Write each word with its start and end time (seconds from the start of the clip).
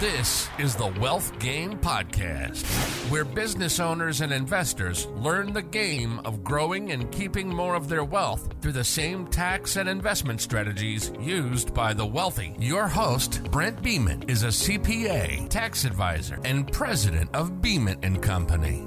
This 0.00 0.48
is 0.58 0.74
the 0.74 0.86
Wealth 0.98 1.38
Game 1.38 1.78
Podcast, 1.78 2.64
where 3.10 3.22
business 3.22 3.78
owners 3.78 4.22
and 4.22 4.32
investors 4.32 5.04
learn 5.08 5.52
the 5.52 5.60
game 5.60 6.20
of 6.20 6.42
growing 6.42 6.92
and 6.92 7.12
keeping 7.12 7.50
more 7.50 7.74
of 7.74 7.90
their 7.90 8.02
wealth 8.02 8.48
through 8.62 8.72
the 8.72 8.82
same 8.82 9.26
tax 9.26 9.76
and 9.76 9.90
investment 9.90 10.40
strategies 10.40 11.12
used 11.20 11.74
by 11.74 11.92
the 11.92 12.06
wealthy. 12.06 12.56
Your 12.58 12.88
host, 12.88 13.44
Brent 13.50 13.82
Beeman, 13.82 14.22
is 14.22 14.42
a 14.42 14.46
CPA, 14.46 15.50
tax 15.50 15.84
advisor, 15.84 16.40
and 16.46 16.72
president 16.72 17.28
of 17.34 17.60
Beeman 17.60 17.98
and 18.02 18.22
Company. 18.22 18.86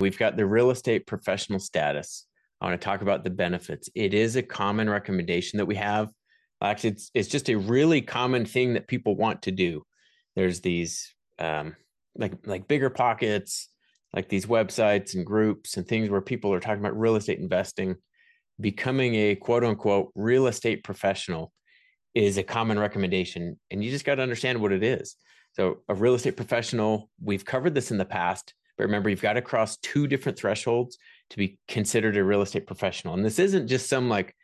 We've 0.00 0.18
got 0.18 0.36
the 0.36 0.44
real 0.44 0.72
estate 0.72 1.06
professional 1.06 1.60
status. 1.60 2.26
I 2.60 2.66
want 2.66 2.80
to 2.80 2.84
talk 2.84 3.00
about 3.00 3.22
the 3.22 3.30
benefits. 3.30 3.88
It 3.94 4.12
is 4.12 4.34
a 4.34 4.42
common 4.42 4.90
recommendation 4.90 5.58
that 5.58 5.66
we 5.66 5.76
have 5.76 6.10
Actually, 6.62 6.90
it's 6.90 7.10
it's 7.14 7.28
just 7.28 7.50
a 7.50 7.56
really 7.56 8.00
common 8.00 8.46
thing 8.46 8.74
that 8.74 8.88
people 8.88 9.16
want 9.16 9.42
to 9.42 9.50
do. 9.50 9.82
There's 10.34 10.60
these 10.60 11.14
um, 11.38 11.76
like 12.16 12.46
like 12.46 12.68
BiggerPockets, 12.68 13.66
like 14.14 14.28
these 14.28 14.46
websites 14.46 15.14
and 15.14 15.26
groups 15.26 15.76
and 15.76 15.86
things 15.86 16.08
where 16.08 16.20
people 16.20 16.52
are 16.52 16.60
talking 16.60 16.80
about 16.80 16.98
real 16.98 17.16
estate 17.16 17.38
investing. 17.38 17.96
Becoming 18.58 19.14
a 19.14 19.34
quote 19.34 19.64
unquote 19.64 20.12
real 20.14 20.46
estate 20.46 20.82
professional 20.82 21.52
is 22.14 22.38
a 22.38 22.42
common 22.42 22.78
recommendation, 22.78 23.58
and 23.70 23.84
you 23.84 23.90
just 23.90 24.06
got 24.06 24.14
to 24.14 24.22
understand 24.22 24.60
what 24.60 24.72
it 24.72 24.82
is. 24.82 25.16
So, 25.52 25.78
a 25.88 25.94
real 25.94 26.14
estate 26.14 26.36
professional, 26.36 27.10
we've 27.22 27.44
covered 27.44 27.74
this 27.74 27.90
in 27.90 27.98
the 27.98 28.04
past, 28.04 28.54
but 28.76 28.84
remember, 28.84 29.08
you've 29.08 29.22
got 29.22 29.34
to 29.34 29.42
cross 29.42 29.78
two 29.78 30.06
different 30.06 30.38
thresholds 30.38 30.98
to 31.30 31.36
be 31.38 31.58
considered 31.66 32.16
a 32.16 32.22
real 32.22 32.42
estate 32.42 32.66
professional. 32.66 33.14
And 33.14 33.24
this 33.24 33.38
isn't 33.38 33.68
just 33.68 33.88
some 33.88 34.08
like 34.08 34.35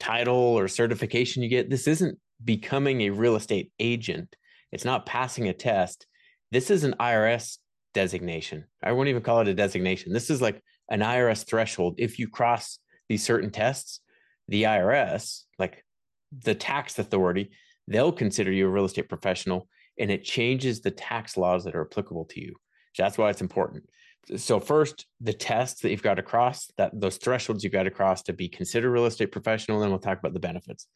title 0.00 0.34
or 0.34 0.66
certification 0.66 1.42
you 1.42 1.48
get. 1.48 1.70
This 1.70 1.86
isn't 1.86 2.18
becoming 2.44 3.02
a 3.02 3.10
real 3.10 3.36
estate 3.36 3.70
agent. 3.78 4.34
It's 4.72 4.84
not 4.84 5.06
passing 5.06 5.48
a 5.48 5.52
test. 5.52 6.06
This 6.50 6.70
is 6.70 6.84
an 6.84 6.96
IRS 6.98 7.58
designation. 7.94 8.64
I 8.82 8.92
won't 8.92 9.08
even 9.08 9.22
call 9.22 9.40
it 9.40 9.48
a 9.48 9.54
designation. 9.54 10.12
This 10.12 10.30
is 10.30 10.40
like 10.40 10.62
an 10.88 11.00
IRS 11.00 11.46
threshold. 11.46 11.96
If 11.98 12.18
you 12.18 12.28
cross 12.28 12.78
these 13.08 13.24
certain 13.24 13.50
tests, 13.50 14.00
the 14.48 14.64
IRS, 14.64 15.42
like 15.58 15.84
the 16.32 16.54
tax 16.54 16.98
authority, 16.98 17.50
they'll 17.86 18.12
consider 18.12 18.50
you 18.50 18.66
a 18.66 18.70
real 18.70 18.84
estate 18.84 19.08
professional 19.08 19.68
and 19.98 20.10
it 20.10 20.24
changes 20.24 20.80
the 20.80 20.90
tax 20.90 21.36
laws 21.36 21.64
that 21.64 21.74
are 21.74 21.84
applicable 21.84 22.24
to 22.24 22.40
you. 22.40 22.56
That's 22.96 23.18
why 23.18 23.30
it's 23.30 23.40
important. 23.40 23.88
So 24.36 24.60
first 24.60 25.06
the 25.20 25.32
tests 25.32 25.80
that 25.80 25.90
you've 25.90 26.02
got 26.02 26.14
to 26.14 26.22
cross 26.22 26.70
that 26.76 26.98
those 26.98 27.16
thresholds 27.16 27.64
you've 27.64 27.72
got 27.72 27.84
to 27.84 27.90
cross 27.90 28.22
to 28.24 28.32
be 28.32 28.48
considered 28.48 28.90
real 28.90 29.06
estate 29.06 29.32
professional 29.32 29.80
then 29.80 29.90
we'll 29.90 29.98
talk 29.98 30.18
about 30.18 30.34
the 30.34 30.40
benefits. 30.40 30.86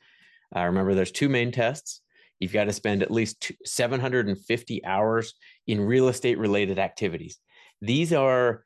Uh, 0.55 0.65
remember 0.65 0.95
there's 0.95 1.11
two 1.11 1.29
main 1.29 1.51
tests. 1.51 2.01
You've 2.39 2.53
got 2.53 2.65
to 2.65 2.73
spend 2.73 3.03
at 3.03 3.11
least 3.11 3.41
two, 3.41 3.55
750 3.65 4.85
hours 4.85 5.35
in 5.67 5.81
real 5.81 6.09
estate 6.09 6.39
related 6.39 6.79
activities. 6.79 7.39
These 7.81 8.13
are 8.13 8.65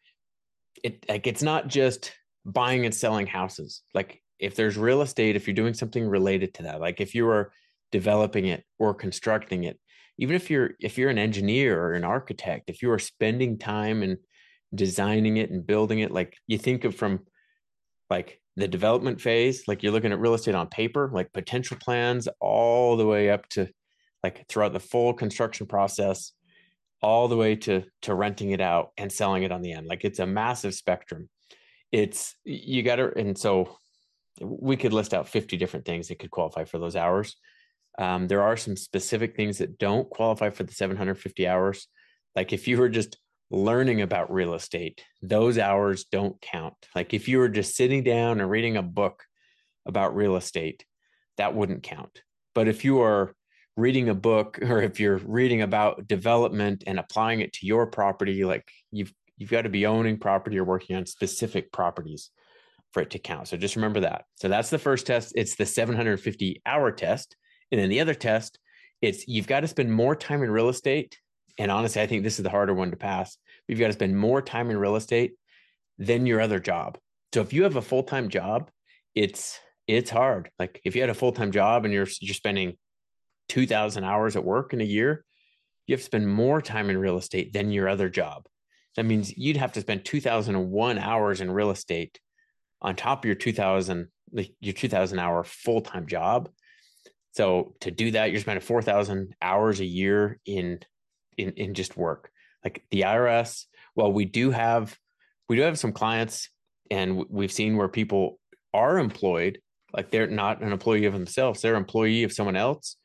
it 0.82 1.04
like 1.08 1.26
it's 1.26 1.42
not 1.42 1.68
just 1.68 2.12
buying 2.44 2.84
and 2.84 2.94
selling 2.94 3.26
houses. 3.26 3.82
Like 3.94 4.22
if 4.38 4.54
there's 4.54 4.76
real 4.76 5.02
estate 5.02 5.36
if 5.36 5.46
you're 5.46 5.54
doing 5.54 5.74
something 5.74 6.06
related 6.06 6.54
to 6.54 6.62
that 6.64 6.80
like 6.80 7.00
if 7.00 7.14
you 7.14 7.28
are 7.28 7.52
developing 7.90 8.46
it 8.46 8.64
or 8.78 8.94
constructing 8.94 9.64
it 9.64 9.78
even 10.18 10.36
if 10.36 10.50
you're 10.50 10.72
if 10.80 10.98
you're 10.98 11.10
an 11.10 11.18
engineer 11.18 11.80
or 11.80 11.94
an 11.94 12.04
architect 12.04 12.68
if 12.68 12.82
you 12.82 12.90
are 12.90 12.98
spending 12.98 13.58
time 13.58 14.02
and 14.02 14.18
designing 14.74 15.38
it 15.38 15.50
and 15.50 15.66
building 15.66 16.00
it 16.00 16.10
like 16.10 16.36
you 16.46 16.58
think 16.58 16.84
of 16.84 16.94
from 16.94 17.20
like 18.10 18.40
the 18.56 18.68
development 18.68 19.20
phase 19.20 19.66
like 19.66 19.82
you're 19.82 19.92
looking 19.92 20.12
at 20.12 20.18
real 20.18 20.34
estate 20.34 20.54
on 20.54 20.66
paper 20.68 21.10
like 21.12 21.32
potential 21.32 21.76
plans 21.80 22.28
all 22.40 22.96
the 22.96 23.06
way 23.06 23.30
up 23.30 23.48
to 23.48 23.68
like 24.22 24.46
throughout 24.48 24.72
the 24.72 24.80
full 24.80 25.14
construction 25.14 25.66
process 25.66 26.32
all 27.00 27.28
the 27.28 27.36
way 27.36 27.54
to 27.54 27.84
to 28.02 28.14
renting 28.14 28.50
it 28.50 28.60
out 28.60 28.90
and 28.96 29.10
selling 29.10 29.42
it 29.42 29.52
on 29.52 29.62
the 29.62 29.72
end. 29.72 29.86
Like 29.86 30.04
it's 30.04 30.18
a 30.18 30.26
massive 30.26 30.74
spectrum. 30.74 31.28
It's 31.92 32.34
you 32.44 32.82
got 32.82 32.96
to 32.96 33.16
and 33.16 33.38
so 33.38 33.78
we 34.40 34.76
could 34.76 34.92
list 34.92 35.14
out 35.14 35.28
50 35.28 35.56
different 35.56 35.84
things 35.84 36.08
that 36.08 36.18
could 36.18 36.30
qualify 36.30 36.64
for 36.64 36.78
those 36.78 36.96
hours 36.96 37.36
um, 37.98 38.28
there 38.28 38.42
are 38.42 38.56
some 38.56 38.76
specific 38.76 39.36
things 39.36 39.58
that 39.58 39.78
don't 39.78 40.08
qualify 40.08 40.50
for 40.50 40.62
the 40.62 40.72
750 40.72 41.46
hours 41.46 41.88
like 42.38 42.52
if 42.52 42.68
you 42.68 42.78
were 42.78 42.88
just 42.88 43.18
learning 43.50 44.02
about 44.02 44.32
real 44.32 44.54
estate, 44.54 45.02
those 45.22 45.58
hours 45.58 46.04
don't 46.04 46.40
count. 46.40 46.74
Like 46.94 47.14
if 47.14 47.28
you 47.28 47.38
were 47.38 47.48
just 47.48 47.74
sitting 47.74 48.04
down 48.04 48.40
and 48.40 48.50
reading 48.50 48.76
a 48.76 48.82
book 48.82 49.24
about 49.86 50.14
real 50.14 50.36
estate, 50.36 50.84
that 51.38 51.54
wouldn't 51.54 51.82
count. 51.82 52.22
But 52.54 52.68
if 52.68 52.84
you 52.84 53.00
are 53.02 53.34
reading 53.76 54.08
a 54.08 54.14
book 54.14 54.58
or 54.62 54.82
if 54.82 55.00
you're 55.00 55.18
reading 55.18 55.62
about 55.62 56.06
development 56.06 56.84
and 56.86 56.98
applying 56.98 57.40
it 57.40 57.52
to 57.54 57.66
your 57.66 57.86
property, 57.86 58.44
like 58.44 58.70
you've 58.90 59.12
you've 59.36 59.50
got 59.50 59.62
to 59.62 59.68
be 59.68 59.86
owning 59.86 60.18
property 60.18 60.58
or 60.58 60.64
working 60.64 60.96
on 60.96 61.06
specific 61.06 61.72
properties 61.72 62.30
for 62.92 63.02
it 63.02 63.10
to 63.10 63.18
count. 63.20 63.46
So 63.46 63.56
just 63.56 63.76
remember 63.76 64.00
that. 64.00 64.24
So 64.34 64.48
that's 64.48 64.70
the 64.70 64.78
first 64.78 65.06
test. 65.06 65.32
It's 65.36 65.54
the 65.54 65.66
750 65.66 66.62
hour 66.66 66.90
test. 66.90 67.36
And 67.70 67.80
then 67.80 67.90
the 67.90 68.00
other 68.00 68.14
test, 68.14 68.58
it's 69.00 69.28
you've 69.28 69.46
got 69.46 69.60
to 69.60 69.68
spend 69.68 69.92
more 69.92 70.16
time 70.16 70.42
in 70.42 70.50
real 70.50 70.68
estate 70.68 71.18
and 71.58 71.72
honestly, 71.72 72.00
I 72.00 72.06
think 72.06 72.22
this 72.22 72.38
is 72.38 72.44
the 72.44 72.50
harder 72.50 72.72
one 72.72 72.92
to 72.92 72.96
pass. 72.96 73.36
You've 73.66 73.80
got 73.80 73.88
to 73.88 73.92
spend 73.92 74.16
more 74.16 74.40
time 74.40 74.70
in 74.70 74.78
real 74.78 74.96
estate 74.96 75.34
than 75.98 76.24
your 76.24 76.40
other 76.40 76.60
job. 76.60 76.98
So 77.34 77.40
if 77.40 77.52
you 77.52 77.64
have 77.64 77.76
a 77.76 77.82
full 77.82 78.04
time 78.04 78.28
job, 78.28 78.70
it's 79.14 79.58
it's 79.86 80.10
hard. 80.10 80.50
Like 80.58 80.80
if 80.84 80.94
you 80.94 81.02
had 81.02 81.10
a 81.10 81.14
full 81.14 81.32
time 81.32 81.50
job 81.50 81.84
and 81.84 81.92
you're 81.92 82.06
you're 82.20 82.34
spending 82.34 82.76
two 83.48 83.66
thousand 83.66 84.04
hours 84.04 84.36
at 84.36 84.44
work 84.44 84.72
in 84.72 84.80
a 84.80 84.84
year, 84.84 85.24
you 85.86 85.94
have 85.94 86.00
to 86.00 86.06
spend 86.06 86.28
more 86.28 86.62
time 86.62 86.88
in 86.90 86.96
real 86.96 87.18
estate 87.18 87.52
than 87.52 87.72
your 87.72 87.88
other 87.88 88.08
job. 88.08 88.46
That 88.96 89.06
means 89.06 89.36
you'd 89.36 89.56
have 89.56 89.72
to 89.72 89.80
spend 89.80 90.04
two 90.04 90.20
thousand 90.20 90.54
and 90.54 90.70
one 90.70 90.98
hours 90.98 91.40
in 91.40 91.50
real 91.50 91.70
estate 91.70 92.20
on 92.80 92.94
top 92.94 93.20
of 93.20 93.24
your 93.24 93.34
two 93.34 93.52
thousand 93.52 94.08
like 94.32 94.52
your 94.60 94.74
two 94.74 94.88
thousand 94.88 95.18
hour 95.18 95.42
full 95.42 95.80
time 95.80 96.06
job. 96.06 96.48
So 97.38 97.76
to 97.82 97.92
do 97.92 98.10
that, 98.10 98.32
you're 98.32 98.40
spending 98.40 98.66
four 98.66 98.82
thousand 98.82 99.36
hours 99.40 99.78
a 99.78 99.84
year 99.84 100.40
in 100.44 100.80
in, 101.36 101.50
in 101.50 101.74
just 101.74 101.96
work. 101.96 102.32
Like 102.64 102.82
the 102.90 103.02
IRS, 103.02 103.66
well, 103.94 104.12
we 104.12 104.24
do 104.24 104.50
have 104.50 104.98
we 105.48 105.54
do 105.54 105.62
have 105.62 105.78
some 105.78 105.92
clients 105.92 106.50
and 106.90 107.26
we've 107.30 107.52
seen 107.52 107.76
where 107.76 107.86
people 107.86 108.40
are 108.74 108.98
employed, 108.98 109.60
like 109.92 110.10
they're 110.10 110.26
not 110.26 110.62
an 110.62 110.72
employee 110.72 111.04
of 111.04 111.12
themselves, 111.12 111.62
they're 111.62 111.76
an 111.76 111.82
employee 111.82 112.24
of 112.24 112.32
someone 112.32 112.56
else. 112.56 112.96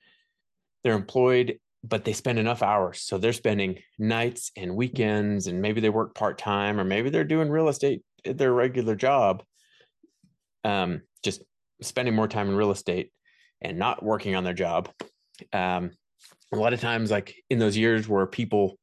They're 0.84 0.96
employed, 0.96 1.60
but 1.84 2.04
they 2.04 2.14
spend 2.14 2.40
enough 2.40 2.64
hours. 2.64 3.02
So 3.02 3.20
they're 3.20 3.34
spending 3.34 3.84
nights 4.00 4.52
and 4.58 4.76
weekends, 4.76 5.46
and 5.46 5.62
maybe 5.62 5.80
they 5.80 5.90
work 5.90 6.16
part-time, 6.16 6.80
or 6.80 6.84
maybe 6.84 7.12
they're 7.12 7.24
doing 7.24 7.52
real 7.52 7.70
estate 7.70 8.02
at 8.26 8.40
their 8.40 8.52
regular 8.52 8.96
job. 8.96 9.44
Um, 10.64 11.04
just 11.24 11.44
spending 11.82 12.16
more 12.16 12.28
time 12.28 12.50
in 12.50 12.56
real 12.56 12.72
estate 12.72 13.12
and 13.64 13.80
not 13.80 14.04
working 14.04 14.36
on 14.36 14.44
their 14.44 14.54
job. 14.54 14.90
Um, 15.52 15.92
a 16.52 16.58
lot 16.58 16.74
of 16.74 16.82
times 16.82 17.10
like 17.10 17.36
in 17.50 17.58
those 17.58 17.76
years 17.76 18.08
where 18.08 18.28
people 18.28 18.78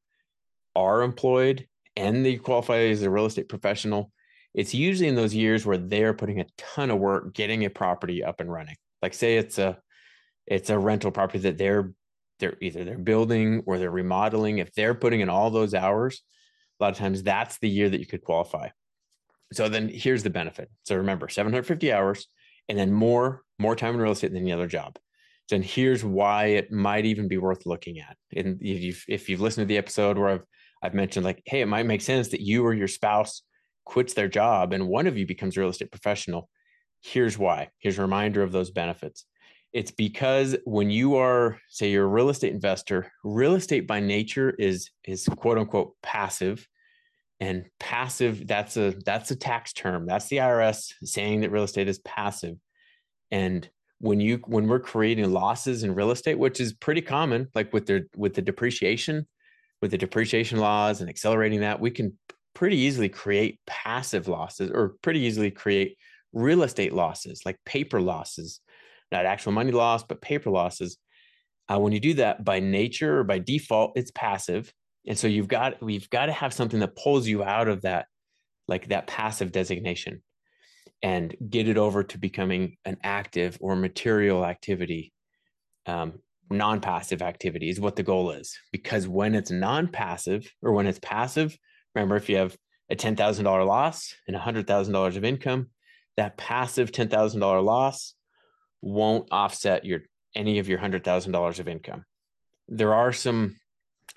are 0.75 1.03
employed 1.03 1.67
and 1.97 2.25
they 2.25 2.37
qualify 2.37 2.79
as 2.79 3.03
a 3.03 3.11
real 3.11 3.27
estate 3.27 3.49
professional 3.49 4.13
it's 4.55 4.75
usually 4.75 5.09
in 5.09 5.15
those 5.15 5.35
years 5.35 5.65
where 5.65 5.79
they're 5.79 6.15
putting 6.15 6.41
a 6.41 6.47
ton 6.57 6.91
of 6.91 6.99
work 6.99 7.33
getting 7.35 7.65
a 7.65 7.71
property 7.71 8.25
up 8.25 8.41
and 8.41 8.51
running. 8.51 8.77
Like 9.03 9.15
say 9.15 9.37
it's 9.37 9.59
a 9.59 9.79
it's 10.47 10.71
a 10.71 10.79
rental 10.79 11.11
property 11.11 11.39
that 11.41 11.59
they're 11.59 11.93
they're 12.41 12.57
either 12.61 12.85
they're 12.85 12.99
building 12.99 13.63
or 13.67 13.79
they're 13.79 13.91
remodeling 13.91 14.59
if 14.59 14.73
they're 14.73 14.95
putting 14.95 15.21
in 15.21 15.29
all 15.29 15.51
those 15.51 15.75
hours 15.75 16.23
a 16.79 16.85
lot 16.85 16.93
of 16.93 16.99
times 16.99 17.23
that's 17.23 17.59
the 17.59 17.69
year 17.69 17.89
that 17.91 18.01
you 18.01 18.07
could 18.07 18.25
qualify. 18.25 18.69
So 19.53 19.69
then 19.69 19.89
here's 19.89 20.23
the 20.23 20.31
benefit. 20.31 20.71
So 20.85 20.97
remember 20.97 21.29
750 21.29 21.93
hours 21.93 22.27
and 22.71 22.79
then 22.79 22.91
more 22.91 23.43
more 23.59 23.77
time 23.77 23.95
in 23.95 24.01
real 24.01 24.13
estate 24.13 24.33
than 24.33 24.45
the 24.45 24.53
other 24.53 24.67
job 24.67 24.99
then 25.51 25.63
here's 25.63 26.05
why 26.05 26.47
it 26.47 26.73
might 26.73 27.05
even 27.05 27.29
be 27.29 27.39
worth 27.39 27.67
looking 27.67 27.99
at. 27.99 28.17
And 28.35 28.59
if 28.63 28.81
you've, 28.81 29.05
if 29.09 29.29
you've 29.29 29.41
listened 29.41 29.65
to 29.65 29.69
the 29.69 29.79
episode 29.79 30.17
where 30.17 30.29
I've 30.29 30.45
I've 30.83 30.95
mentioned 30.95 31.27
like, 31.27 31.43
hey, 31.45 31.61
it 31.61 31.67
might 31.67 31.85
make 31.85 32.01
sense 32.01 32.29
that 32.29 32.41
you 32.41 32.65
or 32.65 32.73
your 32.73 32.89
spouse 32.89 33.43
quits 33.85 34.15
their 34.15 34.29
job 34.29 34.73
and 34.73 34.89
one 34.89 35.07
of 35.07 35.19
you 35.19 35.27
becomes 35.27 35.57
a 35.57 35.61
real 35.61 35.69
estate 35.69 35.91
professional. 35.91 36.49
Here's 37.03 37.37
why. 37.37 37.69
Here's 37.81 37.99
a 37.99 38.03
reminder 38.03 38.43
of 38.43 38.53
those 38.53 38.71
benefits. 38.71 39.27
It's 39.75 39.91
because 39.91 40.57
when 40.65 40.91
you 40.91 41.17
are, 41.17 41.59
say, 41.69 41.91
you're 41.91 42.07
a 42.07 42.09
real 42.09 42.31
estate 42.31 42.55
investor, 42.55 43.13
real 43.23 43.57
estate 43.57 43.87
by 43.87 44.01
nature 44.01 44.55
is 44.59 44.91
is 45.05 45.29
quote 45.37 45.59
unquote 45.59 45.95
passive. 46.03 46.67
And 47.41 47.65
passive, 47.79 48.47
that's 48.47 48.77
a 48.77 48.95
that's 49.05 49.31
a 49.31 49.37
tax 49.37 49.73
term. 49.73 50.07
That's 50.07 50.29
the 50.29 50.39
IRS 50.39 50.93
saying 51.03 51.41
that 51.41 51.51
real 51.51 51.65
estate 51.65 51.89
is 51.89 51.99
passive. 52.01 52.57
And 53.31 53.69
when 53.99 54.21
you 54.21 54.39
when 54.47 54.67
we're 54.67 54.81
creating 54.81 55.31
losses 55.31 55.85
in 55.85 55.95
real 55.95 56.11
estate 56.11 56.39
which 56.39 56.59
is 56.59 56.73
pretty 56.73 57.03
common 57.03 57.47
like 57.55 57.73
with 57.73 57.87
the 57.87 58.07
with 58.17 58.35
the 58.35 58.43
depreciation 58.43 59.27
with 59.83 59.91
the 59.91 59.99
depreciation 59.99 60.59
laws 60.59 61.01
and 61.01 61.11
accelerating 61.11 61.61
that 61.61 61.81
we 61.81 61.91
can 61.91 62.17
pretty 62.55 62.79
easily 62.79 63.09
create 63.09 63.61
passive 63.67 64.27
losses 64.27 64.71
or 64.71 64.95
pretty 65.03 65.21
easily 65.21 65.51
create 65.51 65.97
real 66.33 66.63
estate 66.63 66.95
losses 66.95 67.43
like 67.45 67.59
paper 67.67 68.01
losses 68.01 68.61
not 69.13 69.27
actual 69.27 69.53
money 69.53 69.71
loss 69.71 70.03
but 70.03 70.21
paper 70.21 70.51
losses 70.51 70.97
Uh, 71.71 71.79
when 71.79 71.93
you 71.93 72.01
do 72.01 72.15
that 72.15 72.45
by 72.45 72.59
nature 72.59 73.21
or 73.21 73.25
by 73.25 73.39
default, 73.39 73.93
it's 73.97 74.11
passive. 74.11 74.73
And 75.07 75.19
so 75.19 75.27
you've 75.27 75.49
got 75.49 75.83
we've 75.83 76.11
got 76.11 76.27
to 76.27 76.33
have 76.33 76.53
something 76.53 76.81
that 76.81 76.97
pulls 76.97 77.27
you 77.27 77.43
out 77.43 77.69
of 77.69 77.83
that, 77.83 78.07
like 78.69 78.89
that 78.89 79.07
passive 79.07 79.53
designation 79.53 80.23
and 81.03 81.35
get 81.49 81.69
it 81.69 81.79
over 81.79 82.03
to 82.05 82.19
becoming 82.19 82.77
an 82.85 82.99
active 83.03 83.57
or 83.61 83.77
material 83.77 84.45
activity 84.45 85.13
um, 85.87 86.21
non-passive 86.51 87.23
activity 87.23 87.71
is 87.71 87.81
what 87.81 87.97
the 87.97 88.03
goal 88.03 88.33
is. 88.33 88.59
Because 88.73 89.07
when 89.07 89.35
it's 89.35 89.51
non-passive 89.51 90.53
or 90.63 90.73
when 90.73 90.87
it's 90.87 90.99
passive 90.99 91.57
remember 91.95 92.17
if 92.17 92.29
you 92.29 92.37
have 92.37 92.57
a 92.91 92.97
$10000 92.97 93.67
loss 93.67 94.15
and 94.27 94.37
$100000 94.37 95.17
of 95.17 95.25
income 95.25 95.71
that 96.17 96.37
passive 96.37 96.93
$10000 96.93 97.65
loss 97.65 98.15
won't 98.83 99.29
offset 99.31 99.85
your 99.85 100.01
any 100.35 100.59
of 100.59 100.69
your 100.69 100.79
$100000 100.79 101.59
of 101.59 101.69
income. 101.69 102.05
There 102.69 102.95
are 102.95 103.13
some 103.13 103.57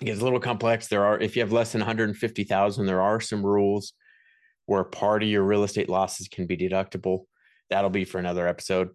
it 0.00 0.06
gets 0.06 0.20
a 0.20 0.24
little 0.24 0.40
complex. 0.40 0.88
There 0.88 1.04
are 1.04 1.18
if 1.18 1.36
you 1.36 1.42
have 1.42 1.52
less 1.52 1.72
than 1.72 1.80
150000 1.80 2.86
there 2.86 3.02
are 3.02 3.20
some 3.20 3.44
rules 3.44 3.92
where 4.66 4.84
part 4.84 5.22
of 5.22 5.28
your 5.28 5.42
real 5.42 5.64
estate 5.64 5.88
losses 5.88 6.28
can 6.28 6.46
be 6.46 6.56
deductible. 6.56 7.24
That'll 7.70 7.90
be 7.90 8.04
for 8.04 8.18
another 8.18 8.48
episode. 8.48 8.90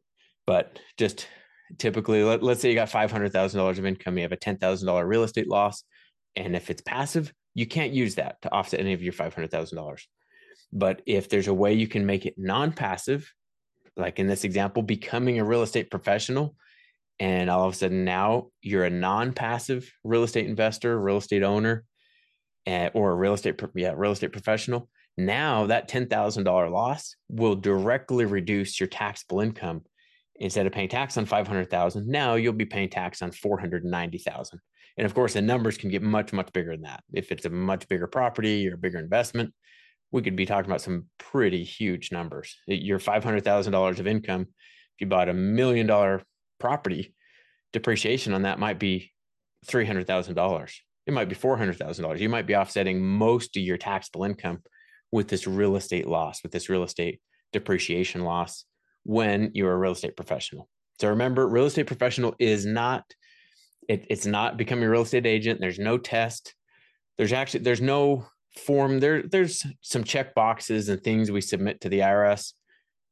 But 0.45 0.79
just 0.97 1.27
typically 1.77 2.23
let, 2.23 2.43
us 2.43 2.59
say 2.59 2.69
you 2.69 2.75
got 2.75 2.89
$500000 2.89 3.77
of 3.77 3.85
income 3.85 4.17
you 4.17 4.23
have 4.23 4.31
a 4.31 4.37
$10000 4.37 5.07
real 5.07 5.23
estate 5.23 5.47
loss 5.47 5.83
and 6.35 6.55
if 6.55 6.69
it's 6.69 6.81
passive 6.81 7.31
you 7.53 7.67
can't 7.67 7.93
use 7.93 8.15
that 8.15 8.41
to 8.41 8.51
offset 8.51 8.79
any 8.79 8.93
of 8.93 9.03
your 9.03 9.13
$500000 9.13 10.01
but 10.73 11.01
if 11.05 11.29
there's 11.29 11.47
a 11.47 11.53
way 11.53 11.73
you 11.73 11.87
can 11.87 12.05
make 12.05 12.25
it 12.25 12.35
non-passive 12.37 13.31
like 13.95 14.17
in 14.17 14.27
this 14.27 14.43
example 14.43 14.81
becoming 14.81 15.39
a 15.39 15.45
real 15.45 15.61
estate 15.61 15.91
professional 15.91 16.55
and 17.19 17.49
all 17.49 17.67
of 17.67 17.73
a 17.73 17.75
sudden 17.75 18.05
now 18.05 18.47
you're 18.61 18.85
a 18.85 18.89
non-passive 18.89 19.91
real 20.03 20.23
estate 20.23 20.47
investor 20.47 20.99
real 20.99 21.17
estate 21.17 21.43
owner 21.43 21.83
uh, 22.67 22.89
or 22.93 23.11
a 23.11 23.15
real 23.15 23.33
estate 23.33 23.59
yeah 23.75 23.93
real 23.95 24.11
estate 24.11 24.31
professional 24.31 24.89
now 25.19 25.65
that 25.65 25.89
$10,000 25.89 26.71
loss 26.71 27.15
will 27.27 27.55
directly 27.55 28.23
reduce 28.23 28.79
your 28.79 28.87
taxable 28.87 29.41
income 29.41 29.81
instead 30.39 30.65
of 30.65 30.71
paying 30.71 30.87
tax 30.87 31.17
on 31.17 31.25
500,000, 31.25 32.07
now 32.07 32.35
you'll 32.35 32.53
be 32.53 32.65
paying 32.65 32.89
tax 32.89 33.21
on 33.21 33.31
490,000. 33.31 34.59
And 34.97 35.05
of 35.05 35.13
course, 35.13 35.33
the 35.33 35.41
numbers 35.41 35.77
can 35.77 35.89
get 35.89 36.01
much, 36.01 36.31
much 36.31 36.51
bigger 36.53 36.71
than 36.71 36.83
that. 36.83 37.03
If 37.13 37.31
it's 37.31 37.45
a 37.45 37.49
much 37.49 37.87
bigger 37.89 38.07
property 38.07 38.67
or 38.69 38.75
a 38.75 38.77
bigger 38.77 38.99
investment, 38.99 39.53
we 40.11 40.21
could 40.21 40.37
be 40.37 40.45
talking 40.45 40.71
about 40.71 40.81
some 40.81 41.07
pretty 41.17 41.63
huge 41.63 42.11
numbers. 42.11 42.55
Your 42.65 42.99
$500,000 42.99 43.99
of 43.99 44.07
income, 44.07 44.41
if 44.41 45.01
you 45.01 45.07
bought 45.07 45.29
a 45.29 45.33
million 45.33 45.85
dollar 45.85 46.23
property, 46.59 47.13
depreciation 47.73 48.33
on 48.33 48.43
that 48.43 48.59
might 48.59 48.79
be 48.79 49.11
$300,000. 49.67 50.73
It 51.05 51.13
might 51.13 51.29
be 51.29 51.35
$400,000. 51.35 52.19
You 52.19 52.29
might 52.29 52.47
be 52.47 52.55
offsetting 52.55 53.03
most 53.03 53.57
of 53.57 53.63
your 53.63 53.77
taxable 53.77 54.25
income 54.25 54.59
with 55.11 55.27
this 55.27 55.47
real 55.47 55.75
estate 55.75 56.07
loss, 56.07 56.43
with 56.43 56.51
this 56.51 56.69
real 56.69 56.83
estate 56.83 57.19
depreciation 57.51 58.23
loss 58.23 58.65
when 59.03 59.51
you're 59.53 59.73
a 59.73 59.77
real 59.77 59.93
estate 59.93 60.15
professional. 60.15 60.69
So 60.99 61.09
remember, 61.09 61.47
real 61.47 61.65
estate 61.65 61.87
professional 61.87 62.35
is 62.39 62.65
not 62.65 63.03
it, 63.87 64.05
it's 64.09 64.27
not 64.27 64.57
becoming 64.57 64.85
a 64.85 64.89
real 64.89 65.01
estate 65.01 65.25
agent. 65.25 65.59
There's 65.59 65.79
no 65.79 65.97
test. 65.97 66.53
There's 67.17 67.33
actually 67.33 67.61
there's 67.61 67.81
no 67.81 68.25
form. 68.55 68.99
There 68.99 69.23
there's 69.23 69.65
some 69.81 70.03
check 70.03 70.35
boxes 70.35 70.89
and 70.89 71.01
things 71.01 71.31
we 71.31 71.41
submit 71.41 71.81
to 71.81 71.89
the 71.89 71.99
IRS 71.99 72.53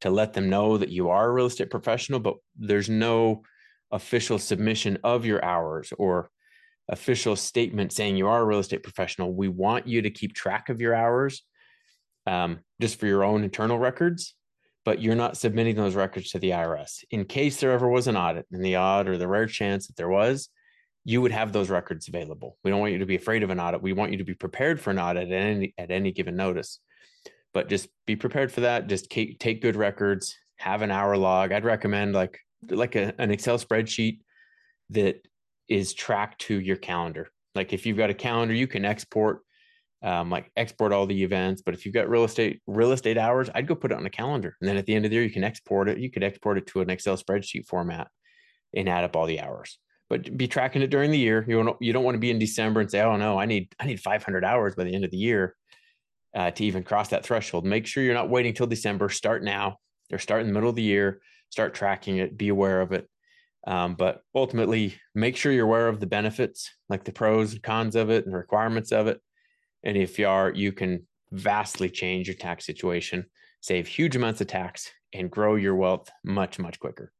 to 0.00 0.10
let 0.10 0.32
them 0.32 0.48
know 0.48 0.78
that 0.78 0.90
you 0.90 1.10
are 1.10 1.28
a 1.28 1.32
real 1.32 1.46
estate 1.46 1.70
professional, 1.70 2.20
but 2.20 2.36
there's 2.56 2.88
no 2.88 3.42
official 3.90 4.38
submission 4.38 4.98
of 5.02 5.24
your 5.24 5.44
hours 5.44 5.92
or 5.98 6.30
official 6.88 7.36
statement 7.36 7.92
saying 7.92 8.16
you 8.16 8.28
are 8.28 8.40
a 8.40 8.44
real 8.44 8.58
estate 8.60 8.82
professional. 8.82 9.32
We 9.32 9.48
want 9.48 9.86
you 9.86 10.02
to 10.02 10.10
keep 10.10 10.34
track 10.34 10.68
of 10.68 10.80
your 10.80 10.94
hours 10.94 11.42
um, 12.26 12.60
just 12.80 13.00
for 13.00 13.06
your 13.06 13.24
own 13.24 13.44
internal 13.44 13.78
records 13.78 14.34
but 14.88 15.02
you're 15.02 15.14
not 15.14 15.36
submitting 15.36 15.76
those 15.76 15.94
records 15.94 16.30
to 16.30 16.38
the 16.38 16.48
IRS. 16.48 17.04
In 17.10 17.26
case 17.26 17.60
there 17.60 17.72
ever 17.72 17.86
was 17.86 18.06
an 18.06 18.16
audit, 18.16 18.46
in 18.50 18.62
the 18.62 18.76
odd 18.76 19.06
or 19.06 19.18
the 19.18 19.28
rare 19.28 19.44
chance 19.44 19.86
that 19.86 19.96
there 19.96 20.08
was, 20.08 20.48
you 21.04 21.20
would 21.20 21.30
have 21.30 21.52
those 21.52 21.68
records 21.68 22.08
available. 22.08 22.56
We 22.64 22.70
don't 22.70 22.80
want 22.80 22.94
you 22.94 22.98
to 23.00 23.04
be 23.04 23.16
afraid 23.16 23.42
of 23.42 23.50
an 23.50 23.60
audit. 23.60 23.82
We 23.82 23.92
want 23.92 24.12
you 24.12 24.16
to 24.16 24.24
be 24.24 24.32
prepared 24.32 24.80
for 24.80 24.90
an 24.90 24.98
audit 24.98 25.30
at 25.30 25.42
any 25.42 25.74
at 25.76 25.90
any 25.90 26.10
given 26.10 26.36
notice. 26.36 26.80
But 27.54 27.68
just 27.68 27.88
be 28.06 28.16
prepared 28.16 28.52
for 28.52 28.60
that. 28.60 28.88
Just 28.88 29.10
take, 29.10 29.38
take 29.38 29.62
good 29.62 29.76
records. 29.76 30.36
Have 30.56 30.82
an 30.82 30.90
hour 30.90 31.16
log. 31.16 31.52
I'd 31.52 31.64
recommend 31.64 32.14
like 32.14 32.38
like 32.68 32.96
a, 32.96 33.14
an 33.20 33.30
Excel 33.30 33.58
spreadsheet 33.58 34.18
that 34.90 35.26
is 35.68 35.94
tracked 35.94 36.40
to 36.42 36.58
your 36.58 36.76
calendar. 36.76 37.28
Like 37.54 37.72
if 37.72 37.86
you've 37.86 37.96
got 37.96 38.10
a 38.10 38.14
calendar, 38.14 38.54
you 38.54 38.66
can 38.66 38.84
export 38.84 39.40
um, 40.02 40.30
like 40.30 40.50
export 40.56 40.92
all 40.92 41.06
the 41.06 41.22
events. 41.22 41.62
But 41.62 41.74
if 41.74 41.84
you've 41.84 41.94
got 41.94 42.08
real 42.08 42.24
estate 42.24 42.60
real 42.66 42.92
estate 42.92 43.18
hours, 43.18 43.50
I'd 43.54 43.66
go 43.66 43.74
put 43.74 43.92
it 43.92 43.98
on 43.98 44.06
a 44.06 44.10
calendar, 44.10 44.56
and 44.60 44.68
then 44.68 44.76
at 44.76 44.86
the 44.86 44.94
end 44.94 45.04
of 45.04 45.10
the 45.10 45.16
year, 45.16 45.24
you 45.24 45.30
can 45.30 45.44
export 45.44 45.88
it. 45.88 45.98
You 45.98 46.10
could 46.10 46.22
export 46.22 46.58
it 46.58 46.66
to 46.68 46.80
an 46.80 46.90
Excel 46.90 47.16
spreadsheet 47.16 47.66
format 47.66 48.08
and 48.74 48.88
add 48.88 49.04
up 49.04 49.16
all 49.16 49.26
the 49.26 49.40
hours. 49.40 49.78
But 50.08 50.36
be 50.36 50.48
tracking 50.48 50.82
it 50.82 50.90
during 50.90 51.10
the 51.10 51.18
year. 51.18 51.44
You 51.46 51.62
don't 51.62 51.76
you 51.80 51.92
don't 51.92 52.04
want 52.04 52.14
to 52.14 52.20
be 52.20 52.30
in 52.30 52.38
December 52.38 52.80
and 52.80 52.90
say, 52.90 53.00
oh 53.02 53.16
no, 53.16 53.38
I 53.38 53.46
need 53.46 53.74
I 53.78 53.86
need 53.86 54.00
500 54.00 54.44
hours 54.44 54.74
by 54.74 54.84
the 54.84 54.94
end 54.94 55.04
of 55.04 55.10
the 55.10 55.16
year 55.16 55.54
uh, 56.34 56.50
to 56.50 56.64
even 56.64 56.82
cross 56.82 57.08
that 57.08 57.24
threshold. 57.24 57.64
Make 57.64 57.86
sure 57.86 58.02
you're 58.02 58.14
not 58.14 58.30
waiting 58.30 58.54
till 58.54 58.66
December. 58.66 59.08
Start 59.08 59.42
now 59.42 59.78
or 60.12 60.18
start 60.18 60.42
in 60.42 60.46
the 60.46 60.52
middle 60.52 60.70
of 60.70 60.76
the 60.76 60.82
year. 60.82 61.20
Start 61.50 61.74
tracking 61.74 62.18
it. 62.18 62.36
Be 62.36 62.48
aware 62.48 62.80
of 62.80 62.92
it. 62.92 63.08
Um, 63.66 63.94
but 63.94 64.22
ultimately, 64.34 64.94
make 65.14 65.36
sure 65.36 65.52
you're 65.52 65.66
aware 65.66 65.88
of 65.88 66.00
the 66.00 66.06
benefits, 66.06 66.70
like 66.88 67.04
the 67.04 67.12
pros 67.12 67.52
and 67.52 67.62
cons 67.62 67.96
of 67.96 68.10
it 68.10 68.24
and 68.24 68.32
the 68.32 68.38
requirements 68.38 68.92
of 68.92 69.08
it 69.08 69.20
and 69.82 69.96
if 69.96 70.18
you 70.18 70.28
are, 70.28 70.52
you 70.52 70.72
can 70.72 71.06
vastly 71.30 71.88
change 71.90 72.26
your 72.26 72.36
tax 72.36 72.66
situation, 72.66 73.26
save 73.60 73.86
huge 73.86 74.16
amounts 74.16 74.40
of 74.40 74.46
tax, 74.46 74.90
and 75.12 75.30
grow 75.30 75.54
your 75.54 75.74
wealth 75.74 76.08
much, 76.24 76.58
much 76.58 76.78
quicker. 76.80 77.12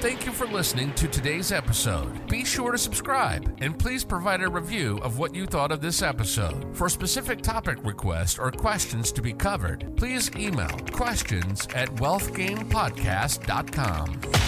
Thank 0.00 0.26
you 0.26 0.32
for 0.32 0.46
listening 0.46 0.92
to 0.92 1.08
today's 1.08 1.50
episode. 1.50 2.28
Be 2.28 2.44
sure 2.44 2.70
to 2.70 2.78
subscribe 2.78 3.52
and 3.60 3.76
please 3.76 4.04
provide 4.04 4.42
a 4.42 4.48
review 4.48 4.98
of 4.98 5.18
what 5.18 5.34
you 5.34 5.44
thought 5.44 5.72
of 5.72 5.80
this 5.80 6.02
episode. 6.02 6.76
For 6.76 6.88
specific 6.88 7.42
topic 7.42 7.78
requests 7.82 8.38
or 8.38 8.52
questions 8.52 9.10
to 9.10 9.20
be 9.20 9.32
covered, 9.32 9.96
please 9.96 10.30
email 10.36 10.78
questions 10.92 11.66
at 11.74 11.88
wealthgamepodcast.com. 11.96 14.47